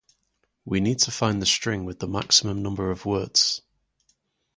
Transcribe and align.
We 0.65 0.79
need 0.79 0.97
to 1.01 1.11
find 1.11 1.39
the 1.39 1.45
string 1.45 1.85
with 1.85 1.99
the 1.99 2.07
maximum 2.07 2.63
number 2.63 2.89
of 2.89 3.05
words. 3.05 3.61